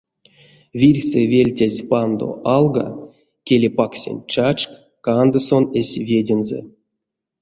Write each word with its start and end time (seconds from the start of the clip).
Вирьсэ 0.79 1.21
вельтязь 1.31 1.81
пандо 1.89 2.27
алга, 2.55 2.87
келей 3.45 3.73
паксянь 3.77 4.25
чачк 4.31 4.69
канды 5.05 5.39
сон 5.47 5.63
эсь 5.79 5.97
ведензэ. 6.07 6.59